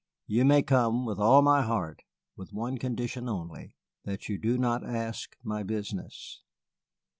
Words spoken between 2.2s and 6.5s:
with one condition only that you do not ask my business."